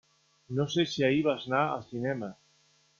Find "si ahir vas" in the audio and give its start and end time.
0.93-1.47